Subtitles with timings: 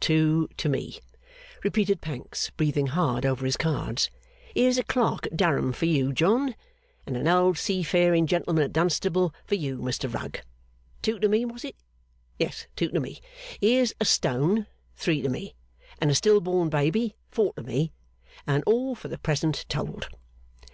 [0.00, 1.00] Two to me,'
[1.62, 4.08] repeated Pancks, breathing hard over his cards.
[4.54, 6.54] 'Here's a Clerk at Durham for you, John,
[7.06, 10.40] and an old seafaring gentleman at Dunstable for you, Mr Rugg.
[11.02, 11.76] Two to me, was it?
[12.38, 13.20] Yes, two to me.
[13.60, 14.66] Here's a Stone;
[14.96, 15.54] three to me.
[16.00, 17.92] And a Still born Baby; four to me.
[18.46, 20.08] And all, for the present, told.